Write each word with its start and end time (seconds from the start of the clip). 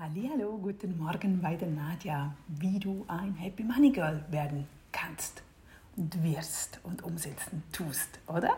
Hallo, 0.00 0.56
guten 0.62 0.96
Morgen 0.96 1.40
bei 1.42 1.56
der 1.56 1.66
Nadja, 1.66 2.32
wie 2.46 2.78
du 2.78 3.04
ein 3.08 3.34
Happy 3.34 3.64
Money 3.64 3.90
Girl 3.90 4.24
werden 4.30 4.68
kannst 4.92 5.42
und 5.96 6.22
wirst 6.22 6.78
und 6.84 7.02
umsetzen 7.02 7.64
tust, 7.72 8.20
oder? 8.28 8.56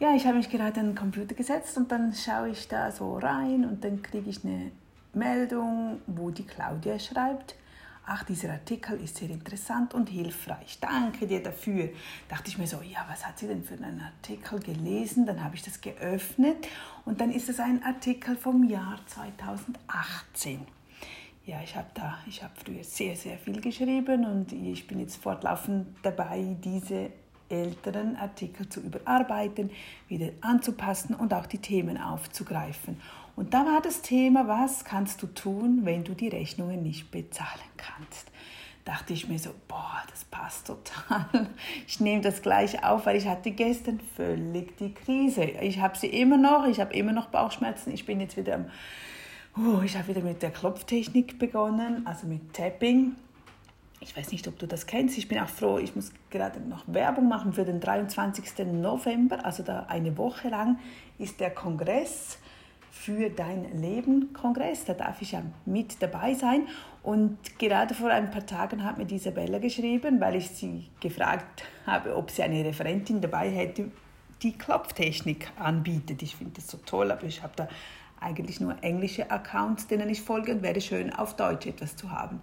Ja, 0.00 0.16
ich 0.16 0.26
habe 0.26 0.38
mich 0.38 0.50
gerade 0.50 0.80
an 0.80 0.86
den 0.86 0.94
Computer 0.96 1.36
gesetzt 1.36 1.76
und 1.76 1.92
dann 1.92 2.12
schaue 2.12 2.48
ich 2.48 2.66
da 2.66 2.90
so 2.90 3.18
rein 3.18 3.66
und 3.66 3.84
dann 3.84 4.02
kriege 4.02 4.28
ich 4.30 4.44
eine 4.44 4.72
Meldung, 5.14 6.00
wo 6.08 6.30
die 6.30 6.44
Claudia 6.44 6.98
schreibt, 6.98 7.54
ach, 8.08 8.24
dieser 8.24 8.50
Artikel 8.50 9.00
ist 9.00 9.16
sehr 9.16 9.30
interessant 9.30 9.94
und 9.94 10.08
hilfreich. 10.08 10.78
Danke 10.80 11.26
dir 11.26 11.42
dafür. 11.42 11.90
Dachte 12.28 12.48
ich 12.48 12.58
mir 12.58 12.66
so, 12.66 12.80
ja, 12.82 13.04
was 13.08 13.26
hat 13.26 13.38
sie 13.38 13.46
denn 13.46 13.62
für 13.62 13.74
einen 13.74 14.00
Artikel 14.00 14.58
gelesen? 14.60 15.26
Dann 15.26 15.44
habe 15.44 15.56
ich 15.56 15.62
das 15.62 15.80
geöffnet 15.80 16.66
und 17.04 17.20
dann 17.20 17.30
ist 17.30 17.48
es 17.48 17.60
ein 17.60 17.82
Artikel 17.82 18.36
vom 18.36 18.64
Jahr 18.64 18.98
2018. 19.06 20.66
Ja, 21.44 21.60
ich 21.62 21.76
habe 21.76 21.88
da, 21.94 22.18
ich 22.26 22.42
habe 22.42 22.52
früher 22.62 22.84
sehr, 22.84 23.16
sehr 23.16 23.38
viel 23.38 23.60
geschrieben 23.60 24.24
und 24.24 24.52
ich 24.52 24.86
bin 24.86 25.00
jetzt 25.00 25.16
fortlaufend 25.16 25.86
dabei, 26.02 26.56
diese 26.62 27.10
älteren 27.48 28.16
Artikel 28.16 28.68
zu 28.68 28.80
überarbeiten, 28.80 29.70
wieder 30.08 30.30
anzupassen 30.42 31.14
und 31.14 31.32
auch 31.32 31.46
die 31.46 31.58
Themen 31.58 31.96
aufzugreifen. 31.96 33.00
Und 33.38 33.54
da 33.54 33.64
war 33.64 33.80
das 33.80 34.02
Thema, 34.02 34.48
was 34.48 34.84
kannst 34.84 35.22
du 35.22 35.28
tun, 35.28 35.82
wenn 35.84 36.02
du 36.02 36.12
die 36.12 36.26
Rechnungen 36.26 36.82
nicht 36.82 37.12
bezahlen 37.12 37.70
kannst? 37.76 38.32
Dachte 38.84 39.12
ich 39.12 39.28
mir 39.28 39.38
so, 39.38 39.50
boah, 39.68 40.02
das 40.10 40.24
passt 40.24 40.66
total. 40.66 41.48
Ich 41.86 42.00
nehme 42.00 42.20
das 42.20 42.42
gleich 42.42 42.82
auf, 42.82 43.06
weil 43.06 43.14
ich 43.14 43.28
hatte 43.28 43.52
gestern 43.52 44.00
völlig 44.16 44.76
die 44.78 44.92
Krise. 44.92 45.44
Ich 45.44 45.78
habe 45.78 45.96
sie 45.96 46.08
immer 46.08 46.36
noch, 46.36 46.66
ich 46.66 46.80
habe 46.80 46.92
immer 46.94 47.12
noch 47.12 47.26
Bauchschmerzen. 47.26 47.92
Ich 47.92 48.06
bin 48.06 48.18
jetzt 48.18 48.36
wieder 48.36 48.56
am, 48.56 48.64
uh, 49.56 49.82
ich 49.82 49.96
habe 49.96 50.08
wieder 50.08 50.22
mit 50.22 50.42
der 50.42 50.50
Klopftechnik 50.50 51.38
begonnen, 51.38 52.04
also 52.08 52.26
mit 52.26 52.54
Tapping. 52.54 53.14
Ich 54.00 54.16
weiß 54.16 54.32
nicht, 54.32 54.48
ob 54.48 54.58
du 54.58 54.66
das 54.66 54.86
kennst. 54.86 55.16
Ich 55.16 55.28
bin 55.28 55.38
auch 55.38 55.48
froh, 55.48 55.78
ich 55.78 55.94
muss 55.94 56.10
gerade 56.30 56.58
noch 56.58 56.82
Werbung 56.88 57.28
machen 57.28 57.52
für 57.52 57.64
den 57.64 57.78
23. 57.78 58.66
November, 58.66 59.44
also 59.44 59.62
da 59.62 59.86
eine 59.88 60.18
Woche 60.18 60.48
lang 60.48 60.80
ist 61.20 61.38
der 61.38 61.50
Kongress 61.50 62.38
für 62.90 63.30
dein 63.30 63.80
Leben 63.80 64.32
Kongress. 64.32 64.84
Da 64.84 64.94
darf 64.94 65.22
ich 65.22 65.32
ja 65.32 65.42
mit 65.66 66.02
dabei 66.02 66.34
sein. 66.34 66.66
Und 67.02 67.38
gerade 67.58 67.94
vor 67.94 68.10
ein 68.10 68.30
paar 68.30 68.46
Tagen 68.46 68.84
hat 68.84 68.98
mir 68.98 69.10
Isabella 69.10 69.58
geschrieben, 69.58 70.20
weil 70.20 70.36
ich 70.36 70.48
sie 70.50 70.88
gefragt 71.00 71.64
habe, 71.86 72.16
ob 72.16 72.30
sie 72.30 72.42
eine 72.42 72.64
Referentin 72.64 73.20
dabei 73.20 73.50
hätte, 73.50 73.90
die 74.42 74.52
Klopftechnik 74.52 75.50
anbietet. 75.58 76.22
Ich 76.22 76.36
finde 76.36 76.54
das 76.56 76.68
so 76.68 76.78
toll, 76.78 77.10
aber 77.10 77.24
ich 77.24 77.42
habe 77.42 77.52
da 77.56 77.68
eigentlich 78.20 78.60
nur 78.60 78.82
englische 78.82 79.30
Accounts, 79.30 79.86
denen 79.86 80.08
ich 80.08 80.20
folge 80.20 80.52
und 80.52 80.62
wäre 80.62 80.80
schön, 80.80 81.12
auf 81.12 81.36
Deutsch 81.36 81.66
etwas 81.66 81.96
zu 81.96 82.10
haben. 82.10 82.40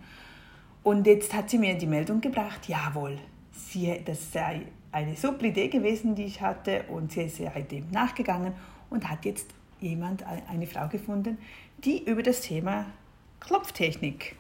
Und 0.83 1.07
jetzt 1.07 1.33
hat 1.33 1.49
sie 1.49 1.57
mir 1.57 1.75
die 1.77 1.87
Meldung 1.87 2.21
gebracht, 2.21 2.67
jawohl, 2.67 3.17
sie, 3.52 4.02
das 4.05 4.31
sei 4.31 4.61
eine 4.91 5.15
super 5.15 5.45
Idee 5.45 5.67
gewesen, 5.67 6.15
die 6.15 6.25
ich 6.25 6.41
hatte 6.41 6.83
und 6.89 7.11
sie 7.11 7.23
ist 7.23 7.39
dem 7.39 7.89
nachgegangen 7.91 8.53
und 8.89 9.09
hat 9.09 9.25
jetzt 9.25 9.47
jemand, 9.88 10.23
eine 10.23 10.67
Frau 10.67 10.88
gefunden, 10.88 11.38
die 11.78 12.03
über 12.03 12.23
das 12.23 12.41
Thema 12.41 12.86
Klopftechnik 13.39 14.36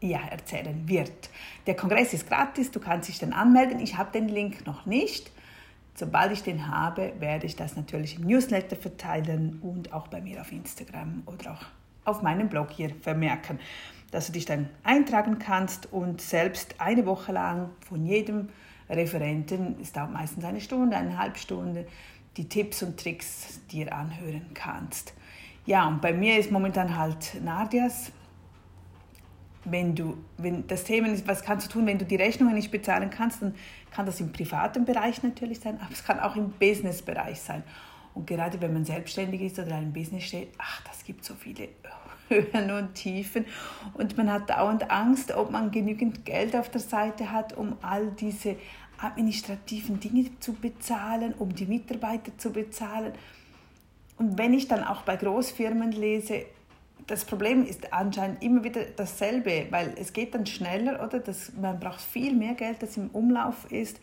ja, 0.00 0.20
erzählen 0.30 0.88
wird. 0.88 1.30
Der 1.66 1.74
Kongress 1.74 2.12
ist 2.12 2.28
gratis, 2.28 2.70
du 2.70 2.80
kannst 2.80 3.08
dich 3.08 3.18
dann 3.18 3.32
anmelden. 3.32 3.80
Ich 3.80 3.96
habe 3.96 4.12
den 4.12 4.28
Link 4.28 4.66
noch 4.66 4.86
nicht. 4.86 5.30
Sobald 5.94 6.32
ich 6.32 6.42
den 6.42 6.68
habe, 6.68 7.14
werde 7.18 7.46
ich 7.46 7.56
das 7.56 7.76
natürlich 7.76 8.18
im 8.18 8.26
Newsletter 8.26 8.76
verteilen 8.76 9.58
und 9.62 9.92
auch 9.94 10.08
bei 10.08 10.20
mir 10.20 10.42
auf 10.42 10.52
Instagram 10.52 11.22
oder 11.24 11.52
auch 11.52 11.64
auf 12.04 12.22
meinem 12.22 12.48
Blog 12.48 12.70
hier 12.70 12.90
vermerken, 13.00 13.58
dass 14.10 14.26
du 14.26 14.32
dich 14.32 14.44
dann 14.44 14.68
eintragen 14.84 15.38
kannst 15.38 15.92
und 15.92 16.20
selbst 16.20 16.80
eine 16.80 17.06
Woche 17.06 17.32
lang 17.32 17.70
von 17.80 18.04
jedem 18.04 18.50
Referenten, 18.88 19.76
es 19.80 19.92
dauert 19.92 20.12
meistens 20.12 20.44
eine 20.44 20.60
Stunde, 20.60 20.96
eine 20.96 21.18
halbe 21.18 21.38
Stunde, 21.38 21.86
die 22.36 22.48
Tipps 22.48 22.82
und 22.82 22.98
Tricks 22.98 23.60
dir 23.70 23.92
anhören 23.92 24.46
kannst. 24.54 25.14
Ja, 25.64 25.88
und 25.88 26.00
bei 26.00 26.12
mir 26.12 26.38
ist 26.38 26.50
momentan 26.50 26.96
halt 26.96 27.42
Nadias. 27.42 28.12
Wenn 29.64 29.96
du, 29.96 30.16
wenn 30.38 30.64
das 30.68 30.84
Thema 30.84 31.08
ist, 31.08 31.26
was 31.26 31.42
kannst 31.42 31.66
du 31.66 31.72
tun, 31.72 31.86
wenn 31.86 31.98
du 31.98 32.04
die 32.04 32.14
Rechnungen 32.14 32.54
nicht 32.54 32.70
bezahlen 32.70 33.10
kannst, 33.10 33.42
dann 33.42 33.54
kann 33.90 34.06
das 34.06 34.20
im 34.20 34.30
privaten 34.30 34.84
Bereich 34.84 35.24
natürlich 35.24 35.58
sein, 35.58 35.80
aber 35.80 35.90
es 35.90 36.04
kann 36.04 36.20
auch 36.20 36.36
im 36.36 36.50
Businessbereich 36.50 37.40
sein. 37.40 37.64
Und 38.14 38.26
gerade 38.28 38.60
wenn 38.60 38.72
man 38.72 38.84
selbstständig 38.84 39.42
ist 39.42 39.58
oder 39.58 39.68
in 39.68 39.74
einem 39.74 39.92
Business 39.92 40.22
steht, 40.22 40.50
ach, 40.58 40.82
das 40.82 41.04
gibt 41.04 41.24
so 41.24 41.34
viele 41.34 41.68
Höhen 42.28 42.70
und 42.70 42.94
Tiefen 42.94 43.44
und 43.94 44.16
man 44.16 44.30
hat 44.30 44.50
dauernd 44.50 44.90
Angst, 44.90 45.32
ob 45.32 45.50
man 45.50 45.70
genügend 45.70 46.24
Geld 46.24 46.54
auf 46.54 46.70
der 46.70 46.80
Seite 46.80 47.32
hat, 47.32 47.56
um 47.56 47.76
all 47.82 48.06
diese 48.12 48.56
administrativen 48.98 50.00
Dinge 50.00 50.30
zu 50.40 50.52
bezahlen, 50.54 51.34
um 51.38 51.54
die 51.54 51.66
Mitarbeiter 51.66 52.36
zu 52.38 52.50
bezahlen. 52.50 53.12
Und 54.18 54.38
wenn 54.38 54.54
ich 54.54 54.68
dann 54.68 54.84
auch 54.84 55.02
bei 55.02 55.16
Großfirmen 55.16 55.92
lese, 55.92 56.46
das 57.06 57.24
Problem 57.24 57.64
ist 57.64 57.92
anscheinend 57.92 58.42
immer 58.42 58.64
wieder 58.64 58.82
dasselbe, 58.96 59.66
weil 59.70 59.94
es 59.96 60.12
geht 60.12 60.34
dann 60.34 60.46
schneller, 60.46 61.04
oder? 61.04 61.20
Das, 61.20 61.52
man 61.60 61.78
braucht 61.78 62.00
viel 62.00 62.34
mehr 62.34 62.54
Geld, 62.54 62.82
das 62.82 62.96
im 62.96 63.08
Umlauf 63.10 63.70
ist, 63.70 64.00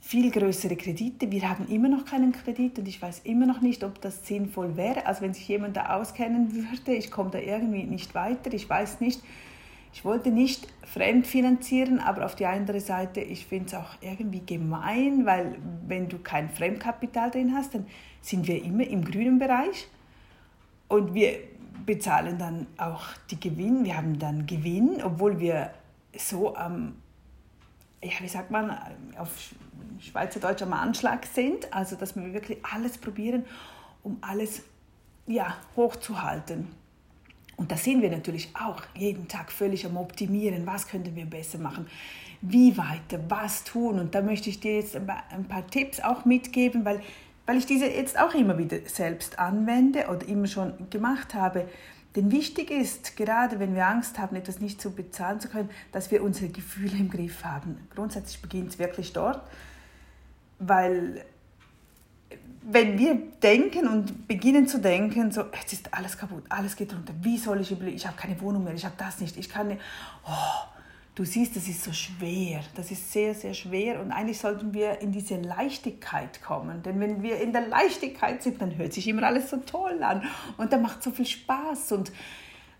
viel 0.00 0.30
größere 0.30 0.76
Kredite. 0.76 1.30
Wir 1.30 1.48
haben 1.48 1.68
immer 1.68 1.88
noch 1.88 2.04
keinen 2.04 2.32
Kredit 2.32 2.78
und 2.78 2.88
ich 2.88 3.00
weiß 3.00 3.20
immer 3.24 3.46
noch 3.46 3.60
nicht, 3.60 3.84
ob 3.84 4.00
das 4.00 4.26
sinnvoll 4.26 4.76
wäre. 4.76 5.06
Also 5.06 5.22
wenn 5.22 5.32
sich 5.32 5.46
jemand 5.46 5.76
da 5.76 5.96
auskennen 5.96 6.54
würde, 6.54 6.94
ich 6.94 7.10
komme 7.10 7.30
da 7.30 7.38
irgendwie 7.38 7.84
nicht 7.84 8.14
weiter, 8.14 8.52
ich 8.52 8.68
weiß 8.68 9.00
nicht, 9.00 9.22
ich 9.92 10.04
wollte 10.04 10.30
nicht 10.30 10.66
fremdfinanzieren, 10.84 12.00
aber 12.00 12.24
auf 12.24 12.34
die 12.34 12.46
andere 12.46 12.80
Seite, 12.80 13.20
ich 13.20 13.46
finde 13.46 13.66
es 13.66 13.74
auch 13.74 13.94
irgendwie 14.00 14.44
gemein, 14.44 15.26
weil 15.26 15.56
wenn 15.86 16.08
du 16.08 16.18
kein 16.18 16.48
Fremdkapital 16.48 17.30
drin 17.30 17.54
hast, 17.54 17.74
dann 17.74 17.86
sind 18.20 18.46
wir 18.48 18.62
immer 18.62 18.86
im 18.86 19.04
grünen 19.04 19.38
Bereich 19.38 19.88
und 20.88 21.14
wir 21.14 21.38
bezahlen 21.84 22.38
dann 22.38 22.66
auch 22.78 23.04
die 23.30 23.38
Gewinn, 23.38 23.84
wir 23.84 23.96
haben 23.96 24.18
dann 24.18 24.46
Gewinn, 24.46 25.02
obwohl 25.02 25.40
wir 25.40 25.72
so 26.16 26.54
am, 26.56 26.96
ja, 28.02 28.12
wie 28.20 28.28
sagt 28.28 28.50
man, 28.50 28.70
auf 29.18 29.30
Schweizerdeutsch 29.98 30.62
am 30.62 30.72
Anschlag 30.72 31.26
sind, 31.26 31.72
also 31.72 31.96
dass 31.96 32.16
wir 32.16 32.32
wirklich 32.32 32.58
alles 32.64 32.98
probieren, 32.98 33.44
um 34.02 34.18
alles 34.20 34.62
ja, 35.26 35.56
hochzuhalten. 35.76 36.68
Und 37.56 37.70
da 37.70 37.76
sind 37.76 38.02
wir 38.02 38.10
natürlich 38.10 38.50
auch 38.54 38.82
jeden 38.94 39.28
Tag 39.28 39.52
völlig 39.52 39.84
am 39.86 39.96
Optimieren. 39.96 40.66
Was 40.66 40.88
könnten 40.88 41.14
wir 41.14 41.26
besser 41.26 41.58
machen? 41.58 41.86
Wie 42.40 42.76
weiter? 42.76 43.20
Was 43.28 43.64
tun? 43.64 44.00
Und 44.00 44.14
da 44.14 44.22
möchte 44.22 44.50
ich 44.50 44.60
dir 44.60 44.76
jetzt 44.76 44.96
ein 44.96 45.06
paar 45.06 45.66
Tipps 45.68 46.00
auch 46.00 46.24
mitgeben, 46.24 46.84
weil, 46.84 47.00
weil 47.46 47.58
ich 47.58 47.66
diese 47.66 47.86
jetzt 47.86 48.18
auch 48.18 48.34
immer 48.34 48.58
wieder 48.58 48.78
selbst 48.86 49.38
anwende 49.38 50.08
oder 50.08 50.26
immer 50.26 50.46
schon 50.46 50.90
gemacht 50.90 51.34
habe. 51.34 51.68
Denn 52.16 52.30
wichtig 52.30 52.70
ist, 52.70 53.16
gerade 53.16 53.58
wenn 53.58 53.74
wir 53.74 53.86
Angst 53.86 54.18
haben, 54.18 54.36
etwas 54.36 54.60
nicht 54.60 54.80
zu 54.80 54.90
bezahlen 54.90 55.40
zu 55.40 55.48
können, 55.48 55.70
dass 55.92 56.10
wir 56.10 56.22
unsere 56.22 56.50
Gefühle 56.50 56.98
im 56.98 57.10
Griff 57.10 57.44
haben. 57.44 57.88
Grundsätzlich 57.94 58.42
beginnt 58.42 58.70
es 58.70 58.78
wirklich 58.78 59.12
dort, 59.12 59.42
weil 60.58 61.24
wenn 62.62 62.98
wir 62.98 63.14
denken 63.42 63.88
und 63.88 64.28
beginnen 64.28 64.68
zu 64.68 64.78
denken, 64.78 65.32
so, 65.32 65.44
jetzt 65.52 65.72
ist 65.72 65.92
alles 65.92 66.16
kaputt, 66.16 66.44
alles 66.48 66.76
geht 66.76 66.92
runter, 66.92 67.12
wie 67.20 67.36
soll 67.36 67.60
ich 67.60 67.72
überleben, 67.72 67.96
ich 67.96 68.06
habe 68.06 68.16
keine 68.16 68.40
Wohnung 68.40 68.64
mehr, 68.64 68.74
ich 68.74 68.84
habe 68.84 68.94
das 68.96 69.20
nicht, 69.20 69.36
ich 69.36 69.48
kann 69.48 69.68
nicht, 69.68 69.80
oh, 70.24 70.68
du 71.14 71.24
siehst, 71.24 71.56
das 71.56 71.66
ist 71.68 71.82
so 71.82 71.92
schwer, 71.92 72.60
das 72.76 72.90
ist 72.90 73.12
sehr, 73.12 73.34
sehr 73.34 73.54
schwer. 73.54 74.00
Und 74.00 74.12
eigentlich 74.12 74.38
sollten 74.38 74.72
wir 74.72 75.00
in 75.00 75.12
diese 75.12 75.36
Leichtigkeit 75.36 76.42
kommen, 76.42 76.82
denn 76.82 77.00
wenn 77.00 77.22
wir 77.22 77.40
in 77.40 77.52
der 77.52 77.66
Leichtigkeit 77.66 78.42
sind, 78.42 78.62
dann 78.62 78.76
hört 78.76 78.92
sich 78.92 79.08
immer 79.08 79.24
alles 79.24 79.50
so 79.50 79.56
toll 79.58 80.02
an 80.02 80.22
und 80.56 80.72
dann 80.72 80.82
macht 80.82 81.02
so 81.02 81.10
viel 81.10 81.26
Spaß 81.26 81.92
und 81.92 82.12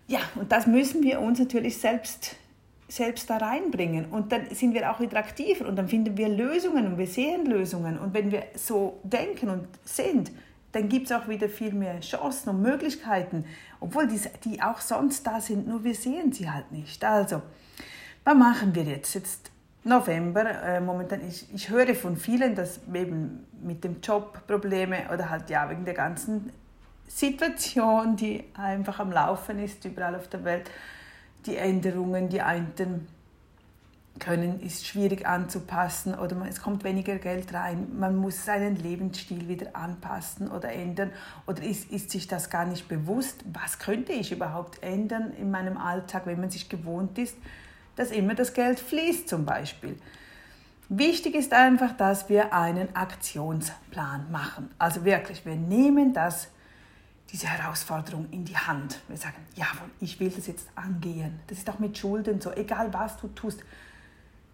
ja, 0.07 0.19
und 0.35 0.51
das 0.51 0.67
müssen 0.67 1.01
wir 1.03 1.21
uns 1.21 1.39
natürlich 1.39 1.77
selbst 1.77 2.35
selbst 2.93 3.27
da 3.29 3.37
reinbringen. 3.37 4.05
Und 4.05 4.31
dann 4.31 4.49
sind 4.51 4.75
wir 4.75 4.91
auch 4.91 4.99
wieder 4.99 5.17
aktiver 5.17 5.67
und 5.67 5.75
dann 5.75 5.87
finden 5.87 6.15
wir 6.15 6.29
Lösungen 6.29 6.85
und 6.85 6.97
wir 6.99 7.07
sehen 7.07 7.47
Lösungen. 7.47 7.97
Und 7.97 8.13
wenn 8.13 8.31
wir 8.31 8.43
so 8.55 8.99
denken 9.03 9.49
und 9.49 9.67
sind, 9.83 10.31
dann 10.73 10.89
gibt 10.89 11.07
es 11.07 11.11
auch 11.11 11.27
wieder 11.27 11.49
viel 11.49 11.73
mehr 11.73 11.99
Chancen 12.01 12.49
und 12.49 12.61
Möglichkeiten, 12.61 13.45
obwohl 13.79 14.07
die, 14.07 14.19
die 14.43 14.61
auch 14.61 14.79
sonst 14.79 15.25
da 15.25 15.41
sind, 15.41 15.67
nur 15.67 15.83
wir 15.83 15.95
sehen 15.95 16.31
sie 16.31 16.49
halt 16.49 16.71
nicht. 16.71 17.03
Also, 17.03 17.41
was 18.23 18.35
machen 18.35 18.75
wir 18.75 18.83
jetzt? 18.83 19.15
Jetzt 19.15 19.49
November, 19.83 20.45
äh, 20.45 20.79
momentan, 20.79 21.27
ich, 21.27 21.51
ich 21.53 21.69
höre 21.69 21.95
von 21.95 22.15
vielen, 22.15 22.55
dass 22.55 22.79
eben 22.93 23.47
mit 23.61 23.83
dem 23.83 24.01
Job 24.01 24.45
Probleme 24.45 25.09
oder 25.11 25.31
halt 25.31 25.49
ja 25.49 25.67
wegen 25.69 25.83
der 25.83 25.95
ganzen 25.95 26.51
Situation, 27.07 28.15
die 28.15 28.43
einfach 28.53 28.99
am 28.99 29.11
Laufen 29.11 29.59
ist, 29.59 29.83
überall 29.83 30.15
auf 30.15 30.27
der 30.27 30.43
Welt, 30.43 30.69
die 31.45 31.57
Änderungen, 31.57 32.29
die 32.29 32.41
einen 32.41 33.07
können, 34.19 34.61
ist 34.61 34.85
schwierig 34.85 35.25
anzupassen 35.25 36.13
oder 36.13 36.37
es 36.47 36.61
kommt 36.61 36.83
weniger 36.83 37.17
Geld 37.17 37.53
rein. 37.53 37.87
Man 37.97 38.15
muss 38.15 38.45
seinen 38.45 38.75
Lebensstil 38.75 39.47
wieder 39.47 39.75
anpassen 39.75 40.51
oder 40.51 40.71
ändern 40.71 41.11
oder 41.47 41.63
ist, 41.63 41.91
ist 41.91 42.11
sich 42.11 42.27
das 42.27 42.49
gar 42.49 42.65
nicht 42.65 42.87
bewusst, 42.87 43.43
was 43.51 43.79
könnte 43.79 44.11
ich 44.11 44.31
überhaupt 44.31 44.83
ändern 44.83 45.33
in 45.39 45.49
meinem 45.49 45.77
Alltag, 45.77 46.25
wenn 46.25 46.39
man 46.39 46.51
sich 46.51 46.69
gewohnt 46.69 47.17
ist, 47.17 47.35
dass 47.95 48.11
immer 48.11 48.35
das 48.35 48.53
Geld 48.53 48.79
fließt 48.79 49.27
zum 49.27 49.45
Beispiel. 49.45 49.97
Wichtig 50.89 51.33
ist 51.33 51.53
einfach, 51.53 51.93
dass 51.97 52.29
wir 52.29 52.53
einen 52.53 52.95
Aktionsplan 52.95 54.31
machen. 54.31 54.69
Also 54.77 55.05
wirklich, 55.05 55.45
wir 55.45 55.55
nehmen 55.55 56.13
das, 56.13 56.49
diese 57.31 57.47
Herausforderung 57.47 58.27
in 58.31 58.45
die 58.45 58.57
Hand. 58.57 58.99
Wir 59.07 59.17
sagen, 59.17 59.37
jawohl, 59.55 59.89
ich 59.99 60.19
will 60.19 60.29
das 60.29 60.47
jetzt 60.47 60.67
angehen. 60.75 61.39
Das 61.47 61.57
ist 61.57 61.69
auch 61.69 61.79
mit 61.79 61.97
Schulden 61.97 62.41
so, 62.41 62.51
egal 62.51 62.93
was 62.93 63.17
du 63.17 63.27
tust 63.29 63.63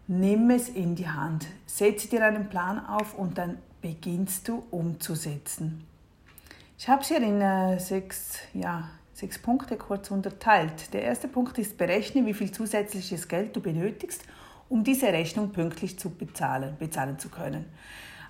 nimm 0.09 0.49
es 0.49 0.69
in 0.69 0.95
die 0.95 1.07
Hand, 1.07 1.45
setze 1.67 2.09
dir 2.09 2.25
einen 2.25 2.49
Plan 2.49 2.83
auf 2.83 3.13
und 3.13 3.37
dann 3.37 3.59
beginnst 3.79 4.47
du 4.47 4.63
umzusetzen. 4.71 5.85
Ich 6.79 6.89
habe 6.89 7.03
es 7.03 7.09
hier 7.09 7.21
in 7.21 7.39
äh, 7.39 7.79
sechs, 7.79 8.39
ja, 8.53 8.89
sechs 9.13 9.37
Punkte 9.37 9.77
kurz 9.77 10.09
unterteilt. 10.09 10.93
Der 10.93 11.03
erste 11.03 11.27
Punkt 11.27 11.59
ist, 11.59 11.77
berechne, 11.77 12.25
wie 12.25 12.33
viel 12.33 12.51
zusätzliches 12.51 13.27
Geld 13.27 13.55
du 13.55 13.61
benötigst, 13.61 14.23
um 14.67 14.83
diese 14.83 15.07
Rechnung 15.07 15.51
pünktlich 15.51 15.99
zu 15.99 16.09
bezahlen, 16.09 16.75
bezahlen 16.79 17.19
zu 17.19 17.29
können. 17.29 17.65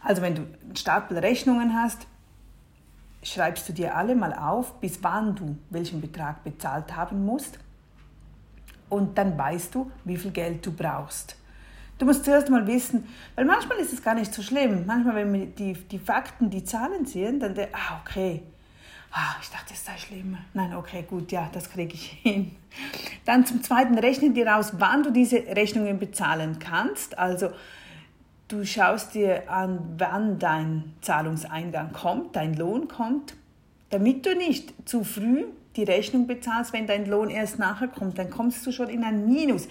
Also 0.04 0.22
wenn 0.22 0.36
du 0.36 0.42
einen 0.42 0.76
Stapel 0.76 1.18
Rechnungen 1.18 1.76
hast, 1.76 2.08
schreibst 3.24 3.68
du 3.70 3.74
dir 3.74 3.96
alle 3.96 4.16
mal 4.16 4.34
auf, 4.34 4.80
bis 4.80 5.04
wann 5.04 5.36
du 5.36 5.58
welchen 5.70 6.02
Betrag 6.02 6.44
bezahlt 6.44 6.96
haben 6.96 7.26
musst. 7.26 7.60
Und 8.90 9.18
dann 9.18 9.38
weißt 9.38 9.76
du, 9.76 9.92
wie 10.04 10.18
viel 10.18 10.32
Geld 10.32 10.66
du 10.66 10.72
brauchst. 10.72 11.36
Du 12.00 12.06
musst 12.06 12.24
zuerst 12.24 12.50
mal 12.50 12.66
wissen, 12.66 13.08
weil 13.36 13.44
manchmal 13.44 13.78
ist 13.80 13.92
es 13.92 14.02
gar 14.02 14.16
nicht 14.16 14.34
so 14.34 14.42
schlimm. 14.42 14.86
Manchmal, 14.86 15.16
wenn 15.16 15.34
wir 15.34 15.46
die, 15.48 15.74
die 15.74 16.00
Fakten, 16.00 16.50
die 16.50 16.64
Zahlen 16.64 17.06
sehen, 17.06 17.40
dann 17.40 17.54
der, 17.54 17.68
ah, 17.74 18.00
okay. 18.02 18.42
Ah, 19.12 19.36
ich 19.42 19.50
dachte, 19.50 19.74
es 19.74 19.84
sei 19.84 19.98
schlimm. 19.98 20.38
Nein, 20.54 20.76
okay, 20.76 21.04
gut, 21.08 21.32
ja, 21.32 21.50
das 21.52 21.70
kriege 21.70 21.94
ich 21.94 22.12
hin. 22.24 22.56
Dann 23.26 23.46
zum 23.46 23.62
Zweiten, 23.64 23.98
rechne 23.98 24.32
dir 24.32 24.56
aus, 24.56 24.80
wann 24.80 25.04
du 25.04 25.12
diese 25.12 25.38
Rechnungen 25.38 26.00
bezahlen 26.00 26.58
kannst. 26.60 27.18
Also, 27.18 27.50
du 28.50 28.66
schaust 28.66 29.14
dir 29.14 29.50
an, 29.50 29.96
wann 29.98 30.38
dein 30.40 30.94
Zahlungseingang 31.02 31.94
kommt, 31.94 32.36
dein 32.36 32.54
Lohn 32.54 32.88
kommt, 32.88 33.36
damit 33.90 34.26
du 34.26 34.36
nicht 34.36 34.74
zu 34.88 35.04
früh 35.04 35.46
die 35.76 35.84
Rechnung 35.84 36.28
bezahlst, 36.28 36.74
wenn 36.74 36.88
dein 36.88 37.06
Lohn 37.06 37.30
erst 37.30 37.58
nachher 37.58 37.88
kommt, 37.88 38.18
dann 38.18 38.30
kommst 38.30 38.66
du 38.66 38.72
schon 38.72 38.90
in 38.90 39.04
ein 39.04 39.26
Minus 39.26 39.68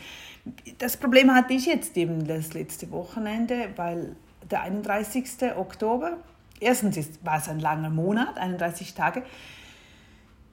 das 0.78 0.96
Problem 0.96 1.34
hatte 1.34 1.54
ich 1.54 1.66
jetzt 1.66 1.96
eben 1.96 2.26
das 2.26 2.54
letzte 2.54 2.90
Wochenende, 2.90 3.68
weil 3.76 4.16
der 4.50 4.62
31. 4.62 5.56
Oktober, 5.56 6.16
erstens 6.60 6.98
war 7.22 7.38
es 7.38 7.48
ein 7.48 7.60
langer 7.60 7.90
Monat, 7.90 8.38
31 8.38 8.94
Tage. 8.94 9.22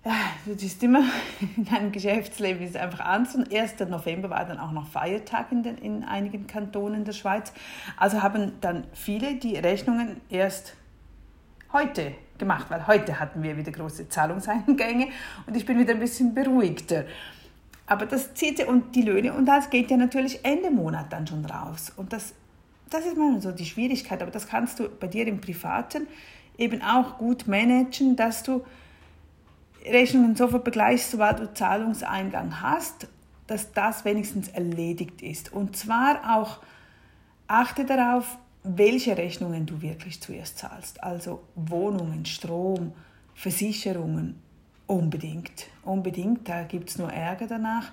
Das 0.05 0.61
ist 0.61 0.83
immer 0.83 1.03
in 1.57 1.67
einem 1.67 1.91
Geschäftsleben 1.91 2.61
ist 2.61 2.77
einfach 2.77 2.99
anders. 2.99 3.33
Und 3.33 3.51
1. 3.51 3.79
November 3.89 4.29
war 4.29 4.45
dann 4.45 4.59
auch 4.59 4.71
noch 4.71 4.87
Feiertag 4.87 5.51
in, 5.51 5.63
den, 5.63 5.79
in 5.79 6.03
einigen 6.03 6.45
Kantonen 6.45 7.05
der 7.05 7.13
Schweiz. 7.13 7.51
Also 7.97 8.21
haben 8.21 8.53
dann 8.61 8.83
viele 8.93 9.35
die 9.35 9.55
Rechnungen 9.57 10.21
erst 10.29 10.75
heute 11.73 12.13
gemacht, 12.37 12.67
weil 12.69 12.85
heute 12.85 13.19
hatten 13.19 13.41
wir 13.41 13.57
wieder 13.57 13.71
große 13.71 14.07
Zahlungseingänge 14.07 15.07
und 15.47 15.57
ich 15.57 15.65
bin 15.65 15.79
wieder 15.79 15.93
ein 15.93 15.99
bisschen 15.99 16.35
beruhigter. 16.35 17.05
Aber 17.87 18.05
das 18.05 18.35
zieht 18.35 18.63
und 18.67 18.95
die 18.95 19.01
Löhne 19.01 19.33
und 19.33 19.47
das 19.47 19.71
geht 19.71 19.89
ja 19.89 19.97
natürlich 19.97 20.45
Ende 20.45 20.69
Monat 20.69 21.11
dann 21.11 21.25
schon 21.25 21.43
raus. 21.45 21.91
Und 21.95 22.13
das, 22.13 22.35
das 22.91 23.07
ist 23.07 23.17
mal 23.17 23.41
so 23.41 23.51
die 23.51 23.65
Schwierigkeit. 23.65 24.21
Aber 24.21 24.31
das 24.31 24.47
kannst 24.47 24.79
du 24.79 24.87
bei 24.87 25.07
dir 25.07 25.25
im 25.25 25.41
Privaten 25.41 26.07
eben 26.59 26.83
auch 26.83 27.17
gut 27.17 27.47
managen, 27.47 28.15
dass 28.15 28.43
du 28.43 28.63
Rechnungen 29.91 30.35
sofort 30.35 30.63
begleichst, 30.63 31.11
sobald 31.11 31.39
du 31.39 31.53
Zahlungseingang 31.53 32.61
hast, 32.61 33.07
dass 33.47 33.71
das 33.71 34.05
wenigstens 34.05 34.47
erledigt 34.49 35.21
ist. 35.21 35.53
Und 35.53 35.75
zwar 35.77 36.37
auch 36.37 36.59
achte 37.47 37.85
darauf, 37.85 38.37
welche 38.63 39.17
Rechnungen 39.17 39.65
du 39.65 39.81
wirklich 39.81 40.21
zuerst 40.21 40.57
zahlst. 40.57 41.03
Also 41.03 41.43
Wohnungen, 41.55 42.25
Strom, 42.25 42.93
Versicherungen, 43.35 44.41
Unbedingt, 44.87 45.67
unbedingt. 45.83 46.47
Da 46.47 46.63
gibt 46.63 46.89
es 46.89 46.97
nur 46.97 47.11
Ärger 47.11 47.47
danach. 47.47 47.91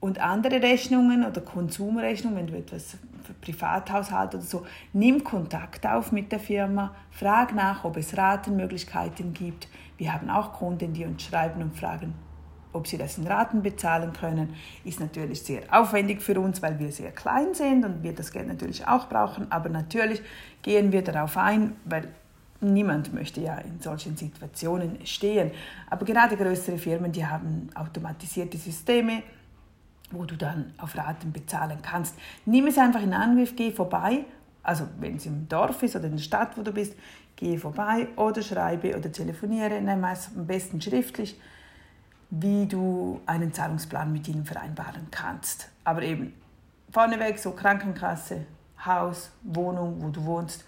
Und 0.00 0.20
andere 0.20 0.62
Rechnungen 0.62 1.24
oder 1.24 1.40
Konsumrechnungen, 1.40 2.38
wenn 2.38 2.46
du 2.46 2.56
etwas 2.56 2.96
für 3.22 3.32
Privathaushalt 3.40 4.34
oder 4.34 4.42
so, 4.42 4.66
nimm 4.92 5.24
Kontakt 5.24 5.86
auf 5.86 6.12
mit 6.12 6.30
der 6.32 6.40
Firma, 6.40 6.94
frag 7.10 7.54
nach, 7.54 7.84
ob 7.84 7.96
es 7.96 8.16
Ratenmöglichkeiten 8.16 9.32
gibt. 9.32 9.68
Wir 9.96 10.12
haben 10.12 10.30
auch 10.30 10.52
Kunden, 10.52 10.92
die 10.92 11.04
uns 11.04 11.22
schreiben 11.22 11.62
und 11.62 11.76
fragen, 11.76 12.14
ob 12.72 12.86
sie 12.86 12.98
das 12.98 13.18
in 13.18 13.26
Raten 13.26 13.62
bezahlen 13.62 14.12
können. 14.12 14.54
Ist 14.84 15.00
natürlich 15.00 15.42
sehr 15.42 15.62
aufwendig 15.70 16.20
für 16.20 16.38
uns, 16.40 16.60
weil 16.60 16.78
wir 16.78 16.90
sehr 16.90 17.12
klein 17.12 17.54
sind 17.54 17.84
und 17.84 18.02
wir 18.02 18.12
das 18.12 18.32
Geld 18.32 18.48
natürlich 18.48 18.86
auch 18.86 19.08
brauchen. 19.08 19.50
Aber 19.52 19.68
natürlich 19.68 20.20
gehen 20.62 20.90
wir 20.90 21.02
darauf 21.02 21.36
ein, 21.36 21.76
weil 21.84 22.08
Niemand 22.64 23.12
möchte 23.12 23.40
ja 23.40 23.56
in 23.58 23.80
solchen 23.80 24.16
Situationen 24.16 25.04
stehen. 25.04 25.50
Aber 25.90 26.06
gerade 26.06 26.36
größere 26.36 26.78
Firmen, 26.78 27.12
die 27.12 27.26
haben 27.26 27.68
automatisierte 27.74 28.56
Systeme, 28.56 29.22
wo 30.10 30.24
du 30.24 30.36
dann 30.36 30.72
auf 30.78 30.96
Raten 30.96 31.32
bezahlen 31.32 31.78
kannst. 31.82 32.14
Nimm 32.46 32.66
es 32.66 32.78
einfach 32.78 33.02
in 33.02 33.12
Angriff, 33.12 33.54
geh 33.54 33.70
vorbei. 33.70 34.24
Also 34.64 34.88
wenn 34.98 35.16
es 35.16 35.26
im 35.26 35.48
Dorf 35.48 35.82
ist 35.82 35.94
oder 35.94 36.06
in 36.06 36.16
der 36.16 36.22
Stadt, 36.22 36.56
wo 36.56 36.62
du 36.62 36.72
bist, 36.72 36.96
geh 37.36 37.56
vorbei 37.58 38.08
oder 38.16 38.42
schreibe 38.42 38.96
oder 38.96 39.12
telefoniere, 39.12 39.80
nimm 39.80 40.04
am 40.04 40.46
besten 40.46 40.80
schriftlich, 40.80 41.38
wie 42.30 42.66
du 42.66 43.20
einen 43.26 43.52
Zahlungsplan 43.52 44.12
mit 44.12 44.26
ihnen 44.26 44.44
vereinbaren 44.44 45.08
kannst. 45.10 45.68
Aber 45.84 46.02
eben 46.02 46.32
vorneweg 46.90 47.38
so 47.38 47.52
Krankenkasse, 47.52 48.46
Haus, 48.84 49.30
Wohnung, 49.42 50.02
wo 50.02 50.08
du 50.08 50.24
wohnst, 50.24 50.64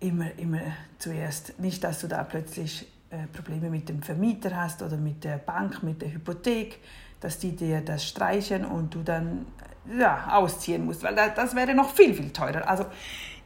immer, 0.00 0.38
immer 0.38 0.60
zuerst. 0.98 1.58
Nicht, 1.58 1.82
dass 1.82 2.00
du 2.00 2.08
da 2.08 2.22
plötzlich 2.24 2.86
äh, 3.10 3.26
Probleme 3.28 3.70
mit 3.70 3.88
dem 3.88 4.02
Vermieter 4.02 4.54
hast 4.56 4.82
oder 4.82 4.96
mit 4.96 5.24
der 5.24 5.38
Bank, 5.38 5.82
mit 5.82 6.02
der 6.02 6.12
Hypothek, 6.12 6.78
dass 7.20 7.38
die 7.38 7.56
dir 7.56 7.80
das 7.80 8.06
streichen 8.06 8.64
und 8.64 8.94
du 8.94 9.02
dann 9.02 9.46
ja, 9.98 10.28
ausziehen 10.32 10.84
musst, 10.84 11.02
weil 11.02 11.14
das 11.14 11.54
wäre 11.54 11.74
noch 11.74 11.90
viel, 11.90 12.14
viel 12.14 12.32
teurer. 12.32 12.68
Also 12.68 12.86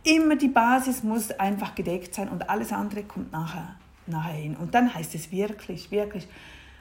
immer 0.05 0.37
die 0.37 0.49
Basis 0.49 1.03
muss 1.03 1.31
einfach 1.33 1.75
gedeckt 1.75 2.15
sein 2.15 2.29
und 2.29 2.49
alles 2.49 2.73
andere 2.73 3.03
kommt 3.03 3.33
nachher, 3.33 3.77
nachher 4.07 4.35
hin. 4.35 4.57
Und 4.57 4.75
dann 4.75 4.95
heißt 4.95 5.15
es 5.15 5.31
wirklich, 5.31 5.91
wirklich, 5.91 6.27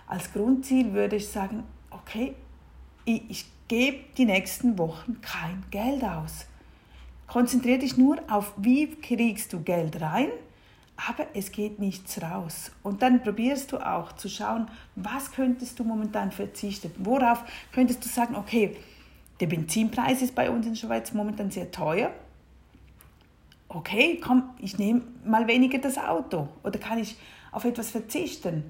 als 0.07 0.31
Grundziel 0.33 0.93
würde 0.93 1.17
ich 1.17 1.27
sagen, 1.27 1.63
okay, 1.91 2.33
ich, 3.05 3.29
ich 3.29 3.45
gebe 3.67 3.99
die 4.17 4.25
nächsten 4.25 4.77
Wochen 4.77 5.21
kein 5.21 5.63
Geld 5.71 6.03
aus. 6.03 6.45
Konzentriere 7.27 7.79
dich 7.79 7.97
nur 7.97 8.17
auf, 8.27 8.53
wie 8.57 8.95
kriegst 8.95 9.53
du 9.53 9.61
Geld 9.61 10.01
rein, 10.01 10.29
aber 11.07 11.27
es 11.33 11.51
geht 11.51 11.79
nichts 11.79 12.21
raus. 12.21 12.71
Und 12.81 13.01
dann 13.03 13.21
probierst 13.21 13.71
du 13.71 13.77
auch 13.77 14.13
zu 14.13 14.27
schauen, 14.27 14.67
was 14.95 15.31
könntest 15.31 15.79
du 15.79 15.83
momentan 15.83 16.31
verzichten? 16.31 16.91
Worauf 16.97 17.43
könntest 17.71 18.03
du 18.03 18.09
sagen, 18.09 18.35
okay, 18.35 18.75
der 19.39 19.47
Benzinpreis 19.47 20.21
ist 20.21 20.35
bei 20.35 20.49
uns 20.49 20.65
in 20.65 20.73
der 20.73 20.79
Schweiz 20.79 21.13
momentan 21.13 21.51
sehr 21.51 21.71
teuer. 21.71 22.11
Okay, 23.67 24.19
komm, 24.21 24.49
ich 24.59 24.77
nehme 24.77 25.03
mal 25.23 25.47
weniger 25.47 25.77
das 25.77 25.97
Auto. 25.97 26.49
Oder 26.63 26.79
kann 26.79 26.97
ich 26.97 27.17
auf 27.51 27.65
etwas 27.65 27.91
verzichten? 27.91 28.63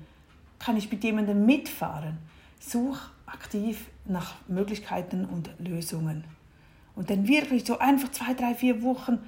Kann 0.59 0.77
ich 0.77 0.91
mit 0.91 1.03
jemandem 1.03 1.45
mitfahren? 1.45 2.17
Such 2.59 2.99
aktiv 3.25 3.85
nach 4.05 4.35
Möglichkeiten 4.47 5.25
und 5.25 5.49
Lösungen 5.59 6.23
und 6.99 7.09
dann 7.09 7.29
wirklich 7.29 7.63
so 7.65 7.79
einfach 7.79 8.11
zwei, 8.11 8.33
drei, 8.33 8.53
vier 8.53 8.81
Wochen 8.81 9.19